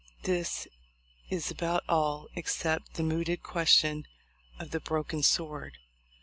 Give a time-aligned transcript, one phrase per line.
[0.23, 0.67] This
[1.29, 4.07] is about all, except the mooted question
[4.57, 5.77] of the broken sword.